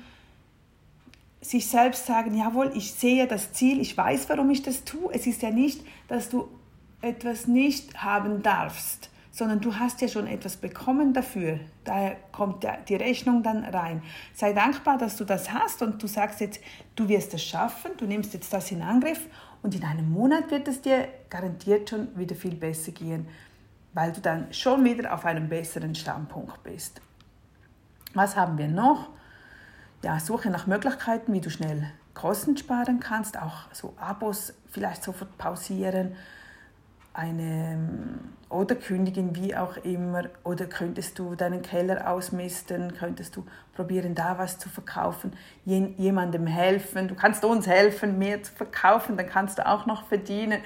sich 1.39 1.67
selbst 1.67 2.05
sagen, 2.05 2.38
jawohl, 2.38 2.71
ich 2.75 2.91
sehe 2.91 3.27
das 3.27 3.53
Ziel, 3.53 3.79
ich 3.79 3.95
weiß, 3.95 4.27
warum 4.27 4.50
ich 4.50 4.62
das 4.62 4.83
tue. 4.83 5.10
Es 5.13 5.25
ist 5.25 5.41
ja 5.41 5.51
nicht, 5.51 5.81
dass 6.10 6.27
du 6.27 6.50
etwas 7.01 7.48
nicht 7.48 8.03
haben 8.03 8.43
darfst, 8.43 9.10
sondern 9.32 9.62
du 9.62 9.76
hast 9.76 10.02
ja 10.02 10.08
schon 10.08 10.28
etwas 10.28 10.58
bekommen 10.58 11.14
dafür. 11.14 11.60
Daher 11.86 12.18
kommt 12.32 12.68
die 12.90 12.96
Rechnung 12.96 13.44
dann 13.44 13.64
rein. 13.64 14.04
Sei 14.34 14.54
dankbar, 14.54 14.98
dass 14.98 15.16
du 15.16 15.24
das 15.24 15.52
hast 15.54 15.82
und 15.82 16.04
du 16.04 16.08
sagst 16.08 16.42
jetzt, 16.42 16.60
du 16.96 17.08
wirst 17.08 17.34
es 17.34 17.44
schaffen, 17.44 17.92
du 17.98 18.06
nimmst 18.06 18.34
jetzt 18.34 18.52
das 18.52 18.72
in 18.72 18.82
Angriff 18.82 19.28
und 19.64 19.74
in 19.74 19.86
einem 19.86 20.12
Monat 20.12 20.52
wird 20.52 20.68
es 20.68 20.82
dir 20.82 21.08
garantiert 21.30 21.90
schon 21.90 22.16
wieder 22.18 22.36
viel 22.36 22.56
besser 22.56 22.92
gehen, 22.92 23.28
weil 23.94 24.12
du 24.12 24.20
dann 24.20 24.54
schon 24.54 24.84
wieder 24.84 25.14
auf 25.14 25.26
einem 25.26 25.48
besseren 25.48 25.96
Standpunkt 25.96 26.62
bist. 26.64 27.02
Was 28.14 28.36
haben 28.36 28.58
wir 28.58 28.68
noch? 28.68 29.10
Ja, 30.04 30.20
Suche 30.20 30.50
nach 30.50 30.68
Möglichkeiten, 30.68 31.32
wie 31.32 31.42
du 31.42 31.50
schnell 31.50 31.90
Kosten 32.14 32.58
sparen 32.58 33.00
kannst, 33.00 33.40
auch 33.40 33.72
so 33.72 33.94
Abos 33.98 34.54
vielleicht 34.70 35.04
sofort 35.04 35.38
pausieren 35.38 36.16
eine 37.13 38.20
oder 38.51 38.75
kündigen, 38.75 39.36
wie 39.36 39.56
auch 39.56 39.77
immer, 39.77 40.24
oder 40.44 40.65
könntest 40.65 41.18
du 41.18 41.36
deinen 41.36 41.62
Keller 41.62 42.10
ausmisten, 42.10 42.94
könntest 42.94 43.36
du 43.38 43.46
probieren, 43.74 44.13
da 44.13 44.38
was 44.38 44.60
zu 44.60 44.68
verkaufen, 44.68 45.32
jemandem 45.65 46.48
helfen, 46.48 47.08
du 47.08 47.15
kannst 47.15 47.46
uns 47.46 47.65
helfen, 47.65 48.20
mehr 48.20 48.44
zu 48.44 48.51
verkaufen, 48.51 49.15
dann 49.15 49.27
kannst 49.27 49.58
du 49.58 49.65
auch 49.65 49.86
noch 49.86 50.06
verdienen. 50.08 50.60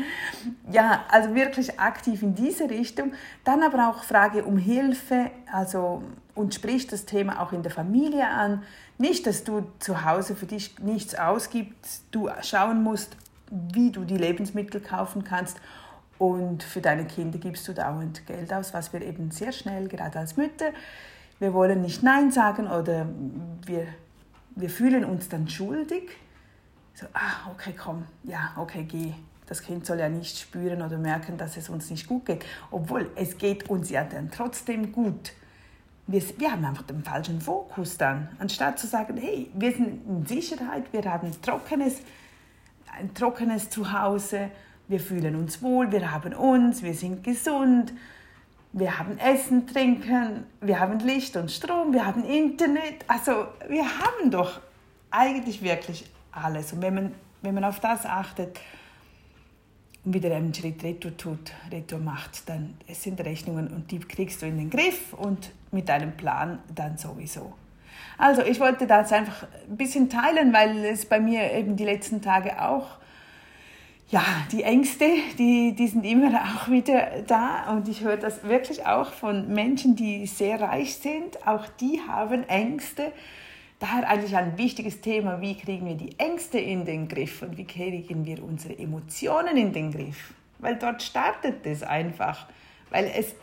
Ja, 0.71 1.03
also 1.11 1.35
wirklich 1.35 1.79
aktiv 1.79 2.23
in 2.23 2.33
diese 2.33 2.69
Richtung. 2.69 3.13
Dann 3.43 3.61
aber 3.61 3.89
auch 3.89 4.03
Frage 4.03 4.43
um 4.45 4.57
Hilfe, 4.57 5.29
also 5.51 6.01
und 6.33 6.53
sprich 6.53 6.87
das 6.87 7.05
Thema 7.05 7.41
auch 7.41 7.53
in 7.53 7.61
der 7.61 7.71
Familie 7.71 8.27
an. 8.27 8.63
Nicht, 8.97 9.27
dass 9.27 9.43
du 9.43 9.71
zu 9.79 10.03
Hause 10.03 10.35
für 10.35 10.47
dich 10.47 10.79
nichts 10.79 11.15
ausgibst, 11.15 12.03
du 12.11 12.29
schauen 12.41 12.81
musst, 12.81 13.15
wie 13.51 13.91
du 13.91 14.03
die 14.05 14.17
Lebensmittel 14.17 14.81
kaufen 14.81 15.23
kannst 15.23 15.59
und 16.17 16.63
für 16.63 16.81
deine 16.81 17.05
Kinder 17.05 17.37
gibst 17.37 17.67
du 17.67 17.73
dauernd 17.73 18.25
Geld 18.25 18.53
aus, 18.53 18.73
was 18.73 18.93
wir 18.93 19.01
eben 19.01 19.31
sehr 19.31 19.51
schnell, 19.51 19.87
gerade 19.87 20.19
als 20.19 20.37
Mütter, 20.37 20.71
wir 21.39 21.53
wollen 21.53 21.81
nicht 21.81 22.01
Nein 22.01 22.31
sagen 22.31 22.67
oder 22.67 23.07
wir, 23.65 23.87
wir 24.55 24.69
fühlen 24.69 25.03
uns 25.03 25.27
dann 25.27 25.49
schuldig. 25.49 26.11
So, 26.93 27.07
ah, 27.13 27.51
okay, 27.51 27.73
komm, 27.77 28.05
ja, 28.23 28.53
okay, 28.55 28.83
geh. 28.83 29.13
Das 29.47 29.61
Kind 29.61 29.85
soll 29.85 29.99
ja 29.99 30.09
nicht 30.09 30.39
spüren 30.39 30.81
oder 30.81 30.97
merken, 30.97 31.37
dass 31.37 31.57
es 31.57 31.69
uns 31.69 31.89
nicht 31.89 32.07
gut 32.07 32.25
geht. 32.25 32.45
Obwohl, 32.71 33.11
es 33.15 33.37
geht 33.37 33.69
uns 33.69 33.89
ja 33.89 34.03
dann 34.05 34.31
trotzdem 34.31 34.91
gut. 34.91 35.33
Wir, 36.07 36.23
wir 36.39 36.51
haben 36.51 36.63
einfach 36.65 36.83
den 36.83 37.03
falschen 37.03 37.41
Fokus 37.41 37.97
dann. 37.97 38.29
Anstatt 38.39 38.79
zu 38.79 38.87
sagen, 38.87 39.17
hey, 39.17 39.51
wir 39.53 39.71
sind 39.71 40.07
in 40.07 40.25
Sicherheit, 40.25 40.91
wir 40.93 41.03
haben 41.03 41.29
trockenes, 41.41 41.99
ein 42.97 43.13
trockenes 43.13 43.69
Zuhause, 43.69 44.49
wir 44.87 44.99
fühlen 44.99 45.35
uns 45.35 45.61
wohl, 45.61 45.91
wir 45.91 46.11
haben 46.11 46.33
uns, 46.33 46.83
wir 46.83 46.93
sind 46.93 47.23
gesund, 47.23 47.93
wir 48.73 48.99
haben 48.99 49.17
Essen, 49.17 49.67
Trinken, 49.67 50.43
wir 50.61 50.79
haben 50.79 50.99
Licht 50.99 51.37
und 51.37 51.49
Strom, 51.49 51.93
wir 51.93 52.05
haben 52.05 52.25
Internet. 52.25 53.05
Also 53.07 53.47
wir 53.69 53.85
haben 53.85 54.29
doch 54.29 54.59
eigentlich 55.11 55.61
wirklich 55.61 56.05
alles. 56.31 56.73
Und 56.73 56.81
wenn 56.81 56.93
man, 56.93 57.11
wenn 57.41 57.53
man 57.55 57.63
auf 57.63 57.79
das 57.79 58.05
achtet 58.05 58.59
und 60.03 60.13
wieder 60.13 60.35
einen 60.35 60.53
Schritt 60.53 60.83
retour 60.83 61.15
tut, 61.15 61.53
retour 61.71 61.99
macht, 61.99 62.47
dann 62.49 62.75
es 62.85 63.01
sind 63.01 63.21
Rechnungen 63.21 63.69
und 63.69 63.91
die 63.91 63.99
kriegst 63.99 64.41
du 64.41 64.45
in 64.45 64.57
den 64.57 64.69
Griff 64.69 65.13
und 65.13 65.51
mit 65.71 65.87
deinem 65.87 66.15
Plan 66.17 66.59
dann 66.73 66.97
sowieso. 66.97 67.53
Also 68.17 68.43
ich 68.43 68.59
wollte 68.59 68.87
das 68.87 69.11
einfach 69.13 69.47
ein 69.69 69.77
bisschen 69.77 70.09
teilen, 70.09 70.53
weil 70.53 70.83
es 70.85 71.05
bei 71.05 71.19
mir 71.19 71.51
eben 71.53 71.75
die 71.75 71.85
letzten 71.85 72.21
Tage 72.21 72.61
auch 72.61 72.97
ja, 74.09 74.23
die 74.51 74.63
Ängste, 74.63 75.05
die, 75.37 75.73
die 75.73 75.87
sind 75.87 76.05
immer 76.05 76.39
auch 76.43 76.69
wieder 76.69 77.23
da 77.25 77.71
und 77.73 77.87
ich 77.87 78.01
höre 78.01 78.17
das 78.17 78.43
wirklich 78.43 78.85
auch 78.85 79.11
von 79.11 79.47
Menschen, 79.47 79.95
die 79.95 80.27
sehr 80.27 80.61
reich 80.61 80.95
sind. 80.95 81.47
Auch 81.47 81.65
die 81.79 82.01
haben 82.07 82.47
Ängste. 82.47 83.11
Daher 83.79 84.07
eigentlich 84.07 84.35
ein 84.35 84.57
wichtiges 84.57 85.01
Thema, 85.01 85.41
wie 85.41 85.57
kriegen 85.57 85.87
wir 85.87 85.95
die 85.95 86.17
Ängste 86.19 86.59
in 86.59 86.85
den 86.85 87.07
Griff 87.07 87.41
und 87.41 87.57
wie 87.57 87.65
kriegen 87.65 88.25
wir 88.25 88.43
unsere 88.43 88.77
Emotionen 88.77 89.57
in 89.57 89.73
den 89.73 89.91
Griff. 89.91 90.33
Weil 90.59 90.77
dort 90.77 91.01
startet 91.01 91.65
es 91.65 91.83
einfach, 91.83 92.47
weil 92.91 93.11
es, 93.15 93.35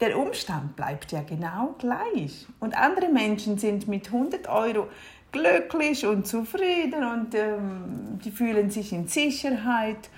der 0.00 0.18
Umstand 0.18 0.76
bleibt 0.76 1.12
ja 1.12 1.22
genau 1.22 1.74
gleich. 1.78 2.46
Und 2.60 2.76
andere 2.76 3.08
Menschen 3.08 3.58
sind 3.58 3.88
mit 3.88 4.06
100 4.06 4.48
Euro 4.48 4.88
glücklich 5.34 6.06
und 6.06 6.26
zufrieden 6.28 7.04
und 7.04 7.34
ähm, 7.34 8.20
die 8.24 8.30
fühlen 8.30 8.70
sich 8.70 8.92
in 8.92 9.08
Sicherheit. 9.08 10.08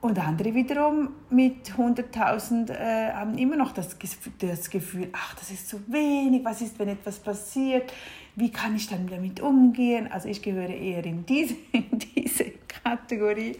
Und 0.00 0.18
andere 0.18 0.54
wiederum 0.54 1.10
mit 1.30 1.70
100.000 1.70 2.70
äh, 2.70 3.12
haben 3.12 3.38
immer 3.38 3.56
noch 3.56 3.72
das, 3.72 3.96
das 4.38 4.70
Gefühl, 4.70 5.08
ach, 5.12 5.34
das 5.36 5.50
ist 5.50 5.68
zu 5.68 5.80
wenig, 5.86 6.44
was 6.44 6.60
ist, 6.60 6.78
wenn 6.78 6.88
etwas 6.88 7.18
passiert, 7.18 7.92
wie 8.34 8.50
kann 8.50 8.76
ich 8.76 8.88
dann 8.88 9.06
damit 9.06 9.40
umgehen? 9.40 10.08
Also 10.10 10.28
ich 10.28 10.42
gehöre 10.42 10.68
eher 10.68 11.04
in 11.04 11.24
diese, 11.24 11.54
in 11.72 11.98
diese 11.98 12.52
Kategorie. 12.84 13.56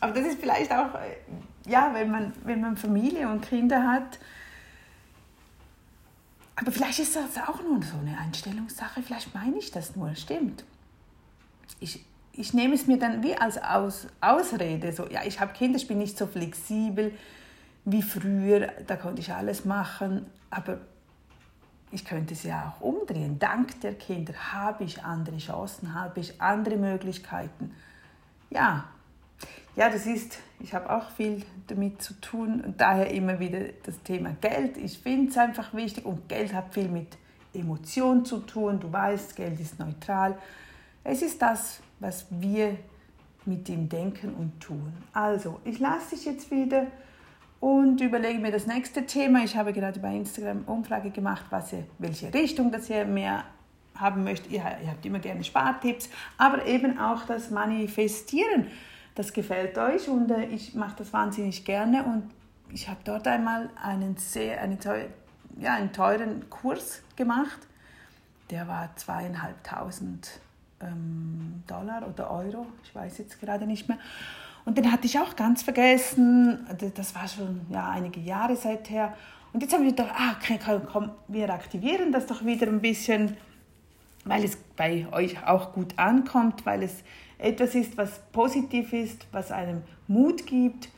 Aber 0.00 0.12
das 0.12 0.26
ist 0.26 0.40
vielleicht 0.40 0.72
auch, 0.72 0.94
äh, 0.94 1.70
ja, 1.70 1.90
wenn 1.92 2.10
man, 2.10 2.32
wenn 2.44 2.60
man 2.60 2.76
Familie 2.76 3.28
und 3.28 3.42
Kinder 3.42 3.84
hat, 3.84 4.18
aber 6.60 6.72
vielleicht 6.72 6.98
ist 6.98 7.16
das 7.16 7.36
auch 7.48 7.62
nur 7.62 7.82
so 7.82 7.96
eine 7.98 8.18
Einstellungssache, 8.18 9.02
vielleicht 9.02 9.34
meine 9.34 9.56
ich 9.56 9.70
das 9.70 9.96
nur, 9.96 10.14
stimmt. 10.14 10.64
Ich, 11.80 12.04
ich 12.32 12.52
nehme 12.52 12.74
es 12.74 12.86
mir 12.86 12.98
dann 12.98 13.22
wie 13.22 13.34
als 13.34 13.56
Aus, 13.62 14.08
Ausrede, 14.20 14.92
so, 14.92 15.08
ja, 15.08 15.22
ich 15.24 15.40
habe 15.40 15.54
Kinder, 15.54 15.78
ich 15.78 15.88
bin 15.88 15.98
nicht 15.98 16.18
so 16.18 16.26
flexibel 16.26 17.14
wie 17.86 18.02
früher, 18.02 18.72
da 18.86 18.96
konnte 18.96 19.22
ich 19.22 19.32
alles 19.32 19.64
machen, 19.64 20.26
aber 20.50 20.80
ich 21.92 22.04
könnte 22.04 22.34
es 22.34 22.42
ja 22.42 22.74
auch 22.76 22.82
umdrehen. 22.82 23.38
Dank 23.38 23.80
der 23.80 23.94
Kinder 23.94 24.34
habe 24.52 24.84
ich 24.84 25.02
andere 25.02 25.38
Chancen, 25.38 25.94
habe 25.94 26.20
ich 26.20 26.40
andere 26.42 26.76
Möglichkeiten. 26.76 27.74
Ja, 28.50 28.84
ja, 29.80 29.88
das 29.88 30.04
ist, 30.04 30.36
ich 30.58 30.74
habe 30.74 30.94
auch 30.94 31.10
viel 31.10 31.42
damit 31.68 32.02
zu 32.02 32.12
tun 32.20 32.60
und 32.60 32.78
daher 32.78 33.10
immer 33.10 33.40
wieder 33.40 33.60
das 33.82 34.02
Thema 34.02 34.36
Geld. 34.38 34.76
Ich 34.76 34.98
finde 34.98 35.30
es 35.30 35.38
einfach 35.38 35.72
wichtig 35.72 36.04
und 36.04 36.28
Geld 36.28 36.52
hat 36.52 36.74
viel 36.74 36.88
mit 36.88 37.16
Emotion 37.54 38.26
zu 38.26 38.40
tun. 38.40 38.78
Du 38.78 38.92
weißt, 38.92 39.34
Geld 39.34 39.58
ist 39.58 39.78
neutral. 39.78 40.36
Es 41.02 41.22
ist 41.22 41.40
das, 41.40 41.80
was 41.98 42.26
wir 42.28 42.76
mit 43.46 43.70
ihm 43.70 43.88
denken 43.88 44.34
und 44.34 44.60
tun. 44.60 44.92
Also, 45.14 45.60
ich 45.64 45.78
lasse 45.78 46.14
dich 46.14 46.26
jetzt 46.26 46.50
wieder 46.50 46.88
und 47.58 48.02
überlege 48.02 48.38
mir 48.38 48.52
das 48.52 48.66
nächste 48.66 49.06
Thema. 49.06 49.44
Ich 49.44 49.56
habe 49.56 49.72
gerade 49.72 49.98
bei 49.98 50.14
Instagram 50.14 50.64
Umfrage 50.66 51.08
gemacht, 51.08 51.46
was 51.48 51.72
ihr, 51.72 51.86
welche 51.98 52.34
Richtung 52.34 52.70
das 52.70 52.90
ihr 52.90 53.06
mehr 53.06 53.44
haben 53.94 54.24
möchtet. 54.24 54.52
Ihr, 54.52 54.62
ihr 54.82 54.90
habt 54.90 55.06
immer 55.06 55.20
gerne 55.20 55.42
Spartipps, 55.42 56.10
aber 56.36 56.66
eben 56.66 56.98
auch 56.98 57.24
das 57.24 57.50
Manifestieren 57.50 58.66
das 59.20 59.34
gefällt 59.34 59.76
euch 59.76 60.08
und 60.08 60.30
äh, 60.30 60.46
ich 60.46 60.74
mache 60.74 60.96
das 60.96 61.12
wahnsinnig 61.12 61.66
gerne 61.66 62.04
und 62.04 62.30
ich 62.72 62.88
habe 62.88 63.00
dort 63.04 63.26
einmal 63.26 63.68
einen 63.82 64.16
sehr 64.16 64.62
einen, 64.62 64.80
teuer, 64.80 65.08
ja, 65.58 65.74
einen 65.74 65.92
teuren 65.92 66.48
Kurs 66.48 67.02
gemacht. 67.16 67.58
Der 68.48 68.66
war 68.66 68.88
zweieinhalbtausend 68.96 70.40
ähm, 70.80 71.62
Dollar 71.66 72.08
oder 72.08 72.30
Euro, 72.30 72.64
ich 72.82 72.94
weiß 72.94 73.18
jetzt 73.18 73.38
gerade 73.38 73.66
nicht 73.66 73.88
mehr. 73.88 73.98
Und 74.64 74.78
den 74.78 74.90
hatte 74.90 75.04
ich 75.04 75.18
auch 75.18 75.36
ganz 75.36 75.62
vergessen. 75.62 76.66
Das 76.94 77.14
war 77.14 77.28
schon 77.28 77.60
ja, 77.68 77.90
einige 77.90 78.20
Jahre 78.20 78.56
seither. 78.56 79.14
Und 79.52 79.62
jetzt 79.62 79.74
haben 79.74 79.82
wir 79.82 79.90
gedacht, 79.90 80.14
ah, 80.16 80.34
okay, 80.38 80.58
komm, 80.90 81.10
wir 81.28 81.50
aktivieren 81.50 82.10
das 82.10 82.26
doch 82.26 82.46
wieder 82.46 82.68
ein 82.68 82.80
bisschen, 82.80 83.36
weil 84.24 84.44
es 84.44 84.56
bei 84.76 85.06
euch 85.12 85.46
auch 85.46 85.74
gut 85.74 85.98
ankommt, 85.98 86.64
weil 86.64 86.82
es 86.82 87.02
etwas 87.40 87.74
ist, 87.74 87.96
was 87.96 88.20
positiv 88.32 88.92
ist, 88.92 89.26
was 89.32 89.50
einem 89.50 89.82
Mut 90.06 90.46
gibt. 90.46 90.88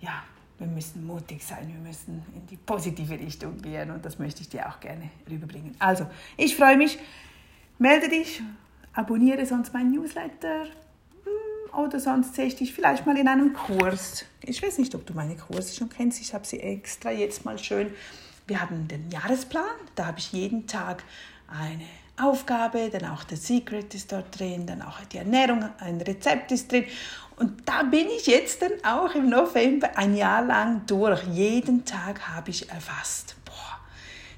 Ja, 0.00 0.22
wir 0.58 0.66
müssen 0.66 1.06
mutig 1.06 1.44
sein, 1.44 1.68
wir 1.68 1.80
müssen 1.80 2.22
in 2.34 2.46
die 2.46 2.56
positive 2.56 3.18
Richtung 3.18 3.60
gehen 3.60 3.90
und 3.90 4.04
das 4.04 4.18
möchte 4.18 4.42
ich 4.42 4.48
dir 4.48 4.68
auch 4.68 4.80
gerne 4.80 5.10
rüberbringen. 5.28 5.74
Also, 5.78 6.06
ich 6.36 6.56
freue 6.56 6.76
mich, 6.76 6.98
melde 7.78 8.08
dich, 8.08 8.42
abonniere 8.92 9.44
sonst 9.46 9.72
meinen 9.72 9.92
Newsletter 9.92 10.64
hm, 10.64 11.78
oder 11.78 11.98
sonst 11.98 12.34
sehe 12.34 12.46
ich 12.46 12.56
dich 12.56 12.72
vielleicht 12.72 13.06
mal 13.06 13.16
in 13.16 13.28
einem 13.28 13.52
Kurs. 13.52 14.24
Ich 14.42 14.62
weiß 14.62 14.78
nicht, 14.78 14.94
ob 14.94 15.06
du 15.06 15.14
meine 15.14 15.36
Kurse 15.36 15.74
schon 15.74 15.88
kennst, 15.88 16.20
ich 16.20 16.34
habe 16.34 16.46
sie 16.46 16.60
extra 16.60 17.10
jetzt 17.10 17.44
mal 17.44 17.58
schön. 17.58 17.90
Wir 18.46 18.60
haben 18.60 18.88
den 18.88 19.10
Jahresplan, 19.10 19.64
da 19.94 20.06
habe 20.06 20.18
ich 20.18 20.32
jeden 20.32 20.66
Tag 20.66 21.02
eine 21.48 21.84
Aufgabe, 22.16 22.90
dann 22.90 23.10
auch 23.10 23.24
der 23.24 23.36
Secret 23.36 23.94
ist 23.94 24.12
dort 24.12 24.38
drin, 24.38 24.66
dann 24.66 24.82
auch 24.82 25.00
die 25.12 25.18
Ernährung, 25.18 25.68
ein 25.78 26.00
Rezept 26.00 26.52
ist 26.52 26.70
drin. 26.70 26.84
Und 27.36 27.68
da 27.68 27.82
bin 27.82 28.06
ich 28.16 28.26
jetzt 28.26 28.62
dann 28.62 28.72
auch 28.84 29.14
im 29.14 29.28
November 29.28 29.90
ein 29.96 30.16
Jahr 30.16 30.44
lang 30.44 30.86
durch. 30.86 31.22
Jeden 31.24 31.84
Tag 31.84 32.28
habe 32.28 32.50
ich 32.50 32.70
erfasst. 32.70 33.34
Boah. 33.44 33.80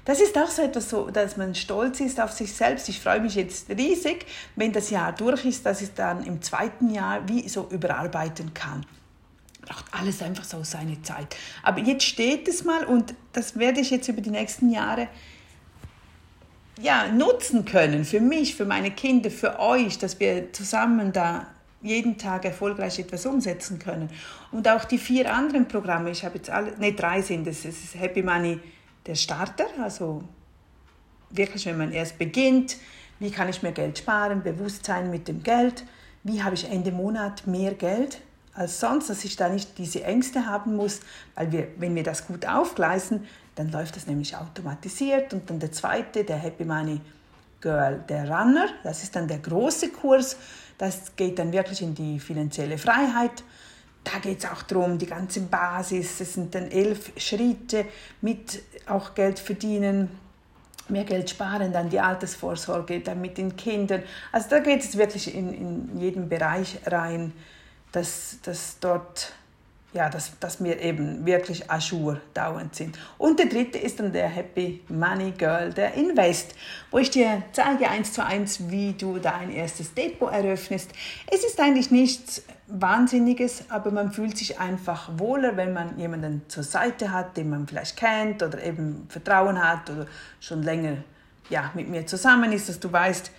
Das 0.05 0.19
ist 0.19 0.35
auch 0.37 0.47
so 0.47 0.63
etwas, 0.63 0.89
so, 0.89 1.11
dass 1.11 1.37
man 1.37 1.53
stolz 1.53 1.99
ist 1.99 2.19
auf 2.19 2.31
sich 2.31 2.51
selbst. 2.53 2.89
Ich 2.89 2.99
freue 2.99 3.19
mich 3.19 3.35
jetzt 3.35 3.69
riesig, 3.69 4.25
wenn 4.55 4.73
das 4.73 4.89
Jahr 4.89 5.13
durch 5.13 5.45
ist, 5.45 5.65
dass 5.65 5.81
ich 5.81 5.93
dann 5.93 6.23
im 6.23 6.41
zweiten 6.41 6.89
Jahr 6.89 7.27
wie 7.29 7.47
so 7.47 7.67
überarbeiten 7.69 8.53
kann 8.53 8.85
braucht 9.67 9.85
alles 9.91 10.21
einfach 10.21 10.43
so 10.43 10.63
seine 10.63 11.01
Zeit. 11.01 11.35
Aber 11.61 11.79
jetzt 11.79 12.05
steht 12.05 12.47
es 12.47 12.63
mal 12.63 12.85
und 12.85 13.13
das 13.33 13.59
werde 13.59 13.81
ich 13.81 13.89
jetzt 13.89 14.07
über 14.07 14.21
die 14.21 14.29
nächsten 14.29 14.69
Jahre 14.71 15.09
ja, 16.81 17.07
nutzen 17.11 17.65
können 17.65 18.05
für 18.05 18.21
mich, 18.21 18.55
für 18.55 18.65
meine 18.65 18.91
Kinder, 18.91 19.31
für 19.31 19.59
euch, 19.59 19.97
dass 19.97 20.19
wir 20.19 20.53
zusammen 20.53 21.11
da 21.11 21.47
jeden 21.81 22.17
Tag 22.17 22.45
erfolgreich 22.45 22.99
etwas 22.99 23.25
umsetzen 23.25 23.79
können. 23.79 24.09
Und 24.51 24.67
auch 24.67 24.85
die 24.85 24.97
vier 24.97 25.33
anderen 25.33 25.67
Programme, 25.67 26.09
ich 26.09 26.23
habe 26.23 26.37
jetzt 26.37 26.49
alle, 26.49 26.77
ne, 26.77 26.93
drei 26.93 27.21
sind 27.21 27.47
es. 27.47 27.65
Es 27.65 27.83
ist 27.83 27.99
Happy 27.99 28.23
Money 28.23 28.59
der 29.05 29.15
Starter, 29.15 29.67
also 29.81 30.23
wirklich, 31.29 31.65
wenn 31.65 31.77
man 31.77 31.91
erst 31.91 32.17
beginnt, 32.17 32.77
wie 33.19 33.31
kann 33.31 33.49
ich 33.49 33.63
mehr 33.63 33.71
Geld 33.71 33.97
sparen, 33.97 34.43
Bewusstsein 34.43 35.09
mit 35.09 35.27
dem 35.27 35.43
Geld, 35.43 35.83
wie 36.23 36.43
habe 36.43 36.55
ich 36.55 36.69
Ende 36.69 36.91
Monat 36.91 37.47
mehr 37.47 37.73
Geld, 37.73 38.21
als 38.53 38.79
sonst, 38.79 39.09
dass 39.09 39.23
ich 39.23 39.35
da 39.35 39.49
nicht 39.49 39.77
diese 39.77 40.03
Ängste 40.03 40.45
haben 40.45 40.75
muss, 40.75 41.01
weil 41.35 41.51
wir, 41.51 41.67
wenn 41.77 41.95
wir 41.95 42.03
das 42.03 42.27
gut 42.27 42.45
aufgleisen, 42.45 43.25
dann 43.57 43.71
läuft 43.71 43.95
das 43.95 44.07
nämlich 44.07 44.35
automatisiert. 44.35 45.33
Und 45.33 45.49
dann 45.49 45.59
der 45.59 45.71
zweite, 45.71 46.23
der 46.23 46.37
Happy 46.37 46.63
Money 46.63 47.01
Girl, 47.59 48.03
der 48.07 48.29
Runner, 48.29 48.67
das 48.83 49.03
ist 49.03 49.15
dann 49.15 49.27
der 49.27 49.39
große 49.39 49.89
Kurs, 49.89 50.37
das 50.77 51.15
geht 51.15 51.39
dann 51.39 51.51
wirklich 51.51 51.81
in 51.81 51.95
die 51.95 52.19
finanzielle 52.19 52.77
Freiheit. 52.77 53.43
Da 54.03 54.19
geht 54.19 54.39
es 54.39 54.49
auch 54.49 54.61
darum, 54.61 54.97
die 54.99 55.07
ganze 55.07 55.41
Basis, 55.41 56.21
es 56.21 56.35
sind 56.35 56.53
dann 56.53 56.69
elf 56.69 57.11
Schritte 57.17 57.85
mit 58.21 58.61
auch 58.85 59.15
Geld 59.15 59.39
verdienen, 59.39 60.09
mehr 60.87 61.03
Geld 61.03 61.29
sparen, 61.29 61.73
dann 61.73 61.89
die 61.89 61.99
Altersvorsorge, 61.99 63.01
dann 63.01 63.19
mit 63.19 63.37
den 63.37 63.55
Kindern. 63.55 64.03
Also 64.31 64.49
da 64.51 64.59
geht 64.59 64.81
es 64.81 64.97
wirklich 64.97 65.33
in, 65.33 65.51
in 65.53 65.99
jeden 65.99 66.29
Bereich 66.29 66.79
rein, 66.85 67.33
dass, 67.91 68.37
dass 68.43 68.77
dort 68.79 69.33
ja, 69.93 70.09
dass, 70.09 70.37
dass 70.39 70.61
wir 70.61 70.81
eben 70.81 71.25
wirklich 71.25 71.71
Ajour 71.71 72.19
dauernd 72.33 72.75
sind. 72.75 72.97
Und 73.17 73.39
der 73.39 73.47
dritte 73.47 73.77
ist 73.77 73.99
dann 73.99 74.11
der 74.11 74.27
Happy 74.27 74.81
Money 74.89 75.31
Girl, 75.31 75.71
der 75.71 75.93
Invest, 75.93 76.55
wo 76.91 76.97
ich 76.97 77.09
dir 77.09 77.43
zeige 77.53 77.89
eins 77.89 78.11
zu 78.11 78.23
eins, 78.23 78.69
wie 78.69 78.93
du 78.93 79.17
dein 79.17 79.51
erstes 79.51 79.93
Depot 79.93 80.31
eröffnest. 80.31 80.91
Es 81.31 81.43
ist 81.45 81.59
eigentlich 81.59 81.89
nichts 81.89 82.43
Wahnsinniges, 82.67 83.63
aber 83.69 83.91
man 83.91 84.11
fühlt 84.11 84.37
sich 84.37 84.59
einfach 84.59 85.09
wohler, 85.17 85.55
wenn 85.55 85.71
man 85.71 85.97
jemanden 85.97 86.41
zur 86.49 86.63
Seite 86.63 87.13
hat, 87.13 87.37
den 87.37 87.49
man 87.49 87.65
vielleicht 87.65 87.95
kennt 87.95 88.43
oder 88.43 88.61
eben 88.61 89.07
Vertrauen 89.09 89.63
hat 89.63 89.89
oder 89.89 90.05
schon 90.41 90.63
länger 90.63 90.97
ja, 91.49 91.71
mit 91.75 91.87
mir 91.87 92.05
zusammen 92.05 92.51
ist, 92.51 92.67
dass 92.67 92.81
du 92.81 92.91
weißt, 92.91 93.31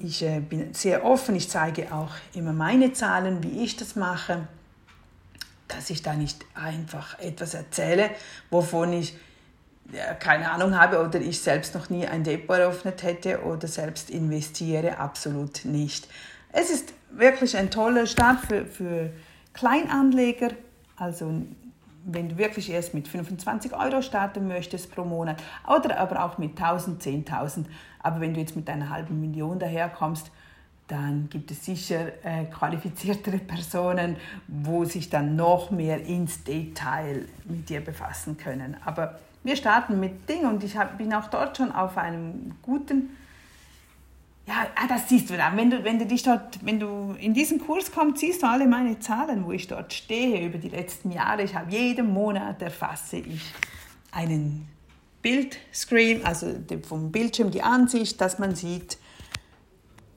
ich 0.00 0.22
äh, 0.22 0.40
bin 0.40 0.74
sehr 0.74 1.04
offen, 1.04 1.34
ich 1.34 1.48
zeige 1.48 1.92
auch 1.92 2.12
immer 2.34 2.52
meine 2.52 2.92
Zahlen, 2.92 3.42
wie 3.42 3.64
ich 3.64 3.76
das 3.76 3.96
mache 3.96 4.46
dass 5.68 5.90
ich 5.90 6.02
da 6.02 6.14
nicht 6.14 6.44
einfach 6.54 7.18
etwas 7.18 7.54
erzähle, 7.54 8.10
wovon 8.50 8.92
ich 8.92 9.16
keine 10.18 10.50
Ahnung 10.50 10.78
habe 10.78 11.02
oder 11.02 11.20
ich 11.20 11.40
selbst 11.40 11.74
noch 11.74 11.88
nie 11.88 12.06
ein 12.06 12.22
Depot 12.22 12.58
eröffnet 12.58 13.02
hätte 13.02 13.42
oder 13.42 13.68
selbst 13.68 14.10
investiere, 14.10 14.98
absolut 14.98 15.64
nicht. 15.64 16.08
Es 16.52 16.70
ist 16.70 16.92
wirklich 17.10 17.56
ein 17.56 17.70
toller 17.70 18.06
Start 18.06 18.40
für, 18.40 18.66
für 18.66 19.10
Kleinanleger, 19.54 20.50
also 20.96 21.32
wenn 22.04 22.28
du 22.28 22.38
wirklich 22.38 22.70
erst 22.70 22.94
mit 22.94 23.08
25 23.08 23.74
Euro 23.74 24.02
starten 24.02 24.46
möchtest 24.48 24.94
pro 24.94 25.04
Monat 25.04 25.42
oder 25.66 25.98
aber 25.98 26.24
auch 26.24 26.38
mit 26.38 26.60
1000, 26.60 27.02
10.000, 27.02 27.64
aber 28.02 28.20
wenn 28.20 28.34
du 28.34 28.40
jetzt 28.40 28.56
mit 28.56 28.68
einer 28.70 28.90
halben 28.90 29.20
Million 29.20 29.58
daherkommst, 29.58 30.30
dann 30.88 31.28
gibt 31.28 31.50
es 31.50 31.64
sicher 31.64 32.12
äh, 32.24 32.46
qualifiziertere 32.46 33.38
Personen, 33.38 34.16
wo 34.46 34.84
sich 34.84 35.10
dann 35.10 35.36
noch 35.36 35.70
mehr 35.70 36.04
ins 36.04 36.42
Detail 36.44 37.26
mit 37.44 37.68
dir 37.68 37.80
befassen 37.80 38.38
können. 38.38 38.76
Aber 38.84 39.18
wir 39.44 39.54
starten 39.54 40.00
mit 40.00 40.28
Dingen 40.28 40.46
und 40.46 40.64
ich 40.64 40.76
hab, 40.76 40.98
bin 40.98 41.12
auch 41.12 41.28
dort 41.28 41.58
schon 41.58 41.72
auf 41.72 41.98
einem 41.98 42.54
guten, 42.62 43.10
ja, 44.46 44.66
ah, 44.76 44.86
das 44.88 45.10
siehst 45.10 45.28
du 45.28 45.36
da. 45.36 45.52
Wenn 45.54 45.70
du, 45.70 45.84
wenn 45.84 45.98
du 45.98 46.06
dich 46.06 46.22
dort, 46.22 46.64
wenn 46.64 46.80
du 46.80 47.14
in 47.20 47.34
diesen 47.34 47.60
Kurs 47.60 47.92
kommst, 47.92 48.20
siehst 48.20 48.42
du 48.42 48.46
alle 48.46 48.66
meine 48.66 48.98
Zahlen, 48.98 49.44
wo 49.44 49.52
ich 49.52 49.68
dort 49.68 49.92
stehe 49.92 50.46
über 50.46 50.56
die 50.56 50.70
letzten 50.70 51.10
Jahre. 51.12 51.42
Ich 51.42 51.54
habe 51.54 51.70
jeden 51.70 52.14
Monat 52.14 52.62
erfasse 52.62 53.18
ich 53.18 53.52
einen 54.10 54.66
Bildscreen, 55.20 56.24
also 56.24 56.54
vom 56.88 57.12
Bildschirm 57.12 57.50
die 57.50 57.62
Ansicht, 57.62 58.22
dass 58.22 58.38
man 58.38 58.54
sieht, 58.54 58.96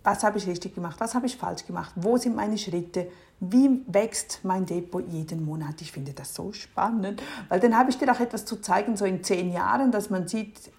was 0.04 0.24
habe 0.24 0.38
ich 0.38 0.48
richtig 0.48 0.76
gemacht, 0.76 1.00
was 1.00 1.14
habe 1.14 1.26
ich 1.26 1.38
falsch 1.38 1.66
gemacht, 1.66 1.92
wo 1.96 2.18
sind 2.18 2.36
meine 2.36 2.58
Schritte, 2.58 3.08
wie 3.40 3.82
wächst 3.88 4.40
mein 4.44 4.66
Depot 4.66 5.08
jeden 5.08 5.46
Monat. 5.46 5.82
Ich 5.82 5.92
finde 5.92 6.14
das 6.14 6.34
so 6.34 6.54
spannend, 6.54 7.22
weil 7.50 7.60
dann 7.60 7.78
habe 7.78 7.90
ich 7.90 7.98
dir 7.98 8.12
auch 8.12 8.20
etwas 8.20 8.46
zu 8.46 8.58
zeigen, 8.58 8.98
so 8.98 9.06
in 9.06 9.24
zehn 9.24 9.52
Jahren, 9.52 9.92
dass 9.92 10.10
man 10.10 10.28
sieht, 10.28 10.72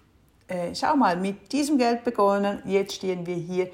äh, 0.47 0.73
schau 0.75 0.95
mal, 0.95 1.17
mit 1.17 1.51
diesem 1.51 1.77
Geld 1.77 2.03
begonnen, 2.03 2.61
jetzt 2.65 2.95
stehen 2.95 3.25
wir 3.25 3.35
hier, 3.35 3.69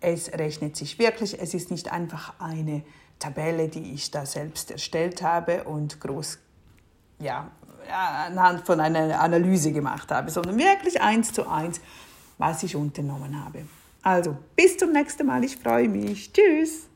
es 0.00 0.32
rechnet 0.32 0.76
sich 0.76 0.98
wirklich, 0.98 1.40
es 1.40 1.54
ist 1.54 1.70
nicht 1.70 1.90
einfach 1.92 2.34
eine 2.38 2.82
Tabelle, 3.18 3.68
die 3.68 3.92
ich 3.94 4.10
da 4.10 4.24
selbst 4.26 4.70
erstellt 4.70 5.22
habe 5.22 5.64
und 5.64 6.00
groß, 6.00 6.38
ja, 7.18 7.50
anhand 7.90 8.66
von 8.66 8.80
einer 8.80 9.20
Analyse 9.20 9.72
gemacht 9.72 10.10
habe, 10.10 10.30
sondern 10.30 10.58
wirklich 10.58 11.00
eins 11.00 11.32
zu 11.32 11.48
eins, 11.48 11.80
was 12.36 12.62
ich 12.62 12.76
unternommen 12.76 13.44
habe. 13.44 13.64
Also, 14.08 14.38
bis 14.56 14.78
zum 14.78 14.92
nächsten 14.92 15.26
Mal. 15.26 15.44
Ich 15.44 15.58
freue 15.58 15.86
mich. 15.86 16.32
Tschüss. 16.32 16.88